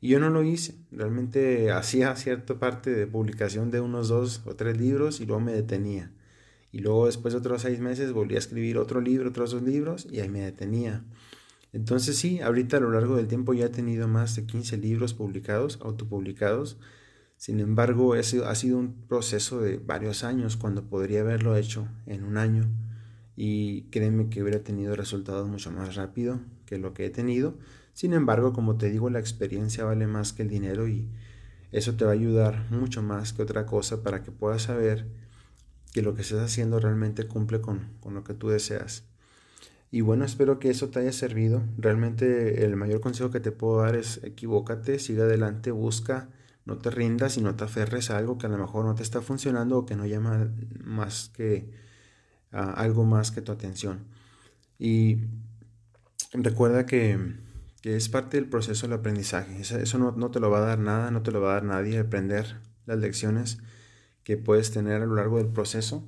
Y 0.00 0.08
yo 0.08 0.18
no 0.18 0.28
lo 0.28 0.42
hice, 0.42 0.74
realmente 0.90 1.70
hacía 1.70 2.16
cierta 2.16 2.58
parte 2.58 2.90
de 2.90 3.06
publicación 3.06 3.70
de 3.70 3.78
unos 3.78 4.08
dos 4.08 4.42
o 4.46 4.56
tres 4.56 4.80
libros 4.80 5.20
y 5.20 5.26
luego 5.26 5.42
me 5.42 5.52
detenía. 5.52 6.10
Y 6.72 6.80
luego 6.80 7.06
después 7.06 7.32
de 7.32 7.38
otros 7.38 7.62
seis 7.62 7.78
meses 7.78 8.10
volví 8.10 8.34
a 8.34 8.38
escribir 8.38 8.78
otro 8.78 9.00
libro, 9.00 9.28
otros 9.28 9.52
dos 9.52 9.62
libros 9.62 10.08
y 10.10 10.18
ahí 10.18 10.28
me 10.28 10.40
detenía. 10.40 11.04
Entonces 11.72 12.18
sí, 12.18 12.40
ahorita 12.40 12.78
a 12.78 12.80
lo 12.80 12.90
largo 12.90 13.14
del 13.14 13.28
tiempo 13.28 13.54
ya 13.54 13.66
he 13.66 13.68
tenido 13.68 14.08
más 14.08 14.34
de 14.34 14.44
15 14.44 14.76
libros 14.76 15.14
publicados, 15.14 15.78
autopublicados, 15.80 16.78
sin 17.40 17.58
embargo, 17.58 18.16
ese 18.16 18.44
ha 18.44 18.54
sido 18.54 18.76
un 18.76 18.92
proceso 19.08 19.62
de 19.62 19.78
varios 19.78 20.24
años 20.24 20.58
cuando 20.58 20.84
podría 20.84 21.22
haberlo 21.22 21.56
hecho 21.56 21.88
en 22.04 22.22
un 22.22 22.36
año 22.36 22.68
y 23.34 23.84
créeme 23.84 24.28
que 24.28 24.42
hubiera 24.42 24.62
tenido 24.62 24.94
resultados 24.94 25.48
mucho 25.48 25.70
más 25.70 25.94
rápido 25.94 26.38
que 26.66 26.76
lo 26.76 26.92
que 26.92 27.06
he 27.06 27.08
tenido. 27.08 27.56
Sin 27.94 28.12
embargo, 28.12 28.52
como 28.52 28.76
te 28.76 28.90
digo, 28.90 29.08
la 29.08 29.20
experiencia 29.20 29.86
vale 29.86 30.06
más 30.06 30.34
que 30.34 30.42
el 30.42 30.50
dinero 30.50 30.86
y 30.86 31.08
eso 31.72 31.94
te 31.94 32.04
va 32.04 32.10
a 32.10 32.12
ayudar 32.12 32.66
mucho 32.68 33.00
más 33.00 33.32
que 33.32 33.40
otra 33.40 33.64
cosa 33.64 34.02
para 34.02 34.22
que 34.22 34.32
puedas 34.32 34.64
saber 34.64 35.06
que 35.94 36.02
lo 36.02 36.14
que 36.14 36.20
estás 36.20 36.40
haciendo 36.40 36.78
realmente 36.78 37.26
cumple 37.26 37.62
con, 37.62 37.88
con 38.00 38.12
lo 38.12 38.22
que 38.22 38.34
tú 38.34 38.50
deseas. 38.50 39.04
Y 39.90 40.02
bueno, 40.02 40.26
espero 40.26 40.58
que 40.58 40.68
eso 40.68 40.90
te 40.90 40.98
haya 40.98 41.12
servido. 41.12 41.62
Realmente 41.78 42.66
el 42.66 42.76
mayor 42.76 43.00
consejo 43.00 43.30
que 43.30 43.40
te 43.40 43.50
puedo 43.50 43.80
dar 43.80 43.96
es 43.96 44.22
equivócate, 44.24 44.98
sigue 44.98 45.22
adelante, 45.22 45.70
busca 45.70 46.28
no 46.70 46.78
te 46.78 46.90
rindas 46.90 47.36
y 47.36 47.42
no 47.42 47.56
te 47.56 47.64
aferres 47.64 48.10
a 48.10 48.16
algo 48.16 48.38
que 48.38 48.46
a 48.46 48.48
lo 48.48 48.58
mejor 48.58 48.84
no 48.84 48.94
te 48.94 49.02
está 49.02 49.20
funcionando 49.20 49.78
o 49.78 49.86
que 49.86 49.96
no 49.96 50.06
llama 50.06 50.48
más 50.84 51.30
que 51.34 51.70
algo 52.52 53.04
más 53.04 53.32
que 53.32 53.42
tu 53.42 53.52
atención. 53.52 54.04
Y 54.78 55.18
recuerda 56.32 56.86
que, 56.86 57.18
es 57.82 58.08
parte 58.08 58.36
del 58.36 58.48
proceso 58.48 58.86
del 58.86 58.98
aprendizaje. 58.98 59.60
Eso, 59.60 59.98
no, 59.98 60.12
no, 60.12 60.30
te 60.30 60.38
lo 60.38 60.50
va 60.50 60.58
a 60.58 60.66
dar 60.66 60.78
nada, 60.78 61.10
no 61.10 61.22
te 61.22 61.30
lo 61.30 61.40
va 61.40 61.50
a 61.50 61.54
dar 61.54 61.64
nadie. 61.64 61.98
Aprender 61.98 62.60
las 62.86 62.98
lecciones 62.98 63.58
que 64.22 64.36
puedes 64.36 64.70
tener 64.70 65.02
a 65.02 65.06
lo 65.06 65.14
largo 65.14 65.38
del 65.38 65.48
proceso. 65.48 66.06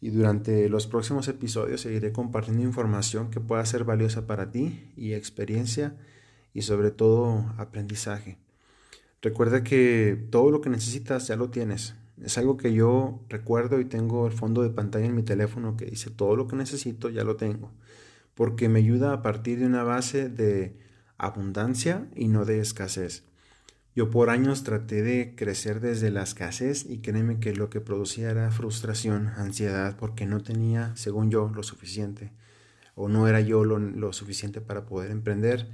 Y 0.00 0.10
durante 0.10 0.68
los 0.68 0.86
próximos 0.86 1.28
episodios 1.28 1.82
seguiré 1.82 2.12
compartiendo 2.12 2.62
información 2.62 3.30
que 3.30 3.40
pueda 3.40 3.64
ser 3.66 3.84
valiosa 3.84 4.26
para 4.26 4.50
ti 4.50 4.92
y 4.96 5.12
experiencia 5.12 5.94
y 6.54 6.62
sobre 6.62 6.90
todo 6.90 7.52
aprendizaje. 7.56 8.38
Recuerda 9.22 9.62
que 9.62 10.26
todo 10.30 10.50
lo 10.50 10.60
que 10.60 10.68
necesitas 10.68 11.28
ya 11.28 11.36
lo 11.36 11.50
tienes. 11.50 11.94
Es 12.20 12.38
algo 12.38 12.56
que 12.56 12.74
yo 12.74 13.24
recuerdo 13.28 13.80
y 13.80 13.84
tengo 13.84 14.26
el 14.26 14.32
fondo 14.32 14.62
de 14.62 14.70
pantalla 14.70 15.06
en 15.06 15.14
mi 15.14 15.22
teléfono 15.22 15.76
que 15.76 15.86
dice 15.86 16.10
todo 16.10 16.34
lo 16.34 16.48
que 16.48 16.56
necesito 16.56 17.08
ya 17.08 17.22
lo 17.22 17.36
tengo. 17.36 17.70
Porque 18.34 18.68
me 18.68 18.80
ayuda 18.80 19.12
a 19.12 19.22
partir 19.22 19.60
de 19.60 19.66
una 19.66 19.84
base 19.84 20.28
de 20.28 20.76
abundancia 21.18 22.08
y 22.16 22.26
no 22.26 22.44
de 22.44 22.58
escasez. 22.58 23.24
Yo 23.94 24.10
por 24.10 24.28
años 24.28 24.64
traté 24.64 25.02
de 25.02 25.34
crecer 25.36 25.80
desde 25.80 26.10
la 26.10 26.22
escasez 26.22 26.84
y 26.88 26.98
créeme 26.98 27.38
que 27.38 27.54
lo 27.54 27.70
que 27.70 27.80
producía 27.80 28.30
era 28.30 28.50
frustración, 28.50 29.28
ansiedad, 29.36 29.96
porque 29.98 30.26
no 30.26 30.42
tenía, 30.42 30.96
según 30.96 31.30
yo, 31.30 31.48
lo 31.54 31.62
suficiente 31.62 32.32
o 32.94 33.08
no 33.08 33.28
era 33.28 33.40
yo 33.40 33.64
lo, 33.64 33.78
lo 33.78 34.12
suficiente 34.12 34.60
para 34.60 34.84
poder 34.84 35.10
emprender. 35.10 35.68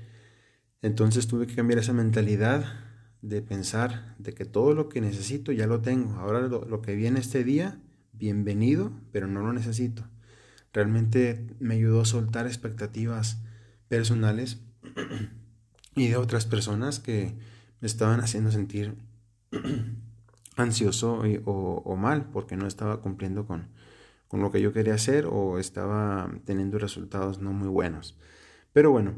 Entonces 0.83 1.27
tuve 1.27 1.47
que 1.47 1.55
cambiar 1.55 1.81
esa 1.81 1.93
mentalidad 1.93 2.88
de 3.23 3.43
pensar 3.43 4.15
de 4.19 4.33
que 4.33 4.45
todo 4.45 4.75
lo 4.75 4.89
que 4.89 5.01
necesito 5.01 5.53
ya 5.53 5.67
lo 5.67 5.81
tengo. 5.81 6.15
Ahora 6.19 6.41
lo, 6.41 6.83
que 6.83 6.95
viene 6.95 7.21
este 7.21 7.45
día, 7.45 7.81
bienvenido, 8.13 8.93
pero 9.13 9.27
no 9.27 9.41
lo 9.43 9.53
necesito. 9.53 10.05
Realmente 10.73 11.47
me 11.59 11.75
ayudó 11.75 12.03
a 12.03 12.05
soltar 12.05 12.47
expectativas 12.47 13.43
personales 13.89 14.61
y 15.97 16.09
de 16.09 16.17
otras 16.17 16.47
personas 16.47 17.01
que 17.01 17.35
me 17.81 17.87
estaban 17.87 18.21
haciendo 18.21 18.53
sentir 18.53 18.95
ansioso 20.57 21.23
o, 21.45 21.97
mal 21.97 22.31
porque 22.31 22.57
no 22.57 22.67
estaba 22.67 23.01
cumpliendo 23.01 23.47
con, 23.47 23.69
con 24.29 24.41
lo 24.41 24.51
que 24.51 24.61
yo 24.61 24.73
quería 24.73 24.95
hacer 24.95 25.27
o 25.27 25.59
estaba 25.59 26.31
teniendo 26.45 26.79
resultados 26.79 27.41
no 27.41 27.53
muy 27.53 27.69
buenos. 27.69 28.17
Pero 28.73 28.91
bueno, 28.91 29.15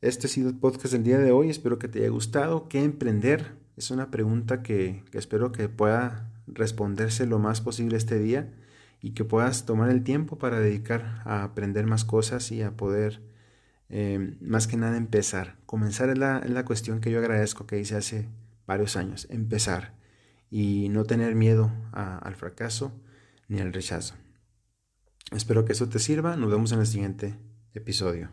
este 0.00 0.26
ha 0.26 0.30
sido 0.30 0.48
el 0.48 0.56
podcast 0.56 0.92
del 0.92 1.04
día 1.04 1.18
de 1.18 1.32
hoy. 1.32 1.50
Espero 1.50 1.78
que 1.78 1.88
te 1.88 2.00
haya 2.00 2.08
gustado. 2.08 2.68
¿Qué 2.68 2.84
emprender? 2.84 3.56
Es 3.76 3.90
una 3.90 4.10
pregunta 4.10 4.62
que, 4.62 5.04
espero 5.12 5.52
que 5.52 5.68
pueda 5.68 6.30
responderse 6.46 7.26
lo 7.26 7.38
más 7.38 7.60
posible 7.60 7.96
este 7.96 8.18
día 8.18 8.52
y 9.00 9.12
que 9.12 9.24
puedas 9.24 9.66
tomar 9.66 9.90
el 9.90 10.02
tiempo 10.02 10.38
para 10.38 10.60
dedicar 10.60 11.22
a 11.24 11.44
aprender 11.44 11.86
más 11.86 12.04
cosas 12.04 12.50
y 12.52 12.62
a 12.62 12.76
poder 12.76 13.22
eh, 13.88 14.36
más 14.40 14.66
que 14.66 14.76
nada 14.76 14.96
empezar. 14.96 15.56
Comenzar 15.66 16.10
es 16.10 16.18
la, 16.18 16.40
la 16.46 16.64
cuestión 16.64 17.00
que 17.00 17.10
yo 17.10 17.18
agradezco 17.18 17.66
que 17.66 17.78
hice 17.78 17.96
hace 17.96 18.28
varios 18.66 18.96
años. 18.96 19.26
Empezar 19.30 19.94
y 20.50 20.88
no 20.90 21.04
tener 21.04 21.34
miedo 21.34 21.72
al 21.92 22.34
fracaso 22.36 22.92
ni 23.48 23.60
al 23.60 23.72
rechazo. 23.72 24.14
Espero 25.32 25.64
que 25.64 25.72
eso 25.72 25.88
te 25.88 25.98
sirva. 25.98 26.36
Nos 26.36 26.50
vemos 26.50 26.72
en 26.72 26.80
el 26.80 26.86
siguiente 26.86 27.36
episodio. 27.74 28.30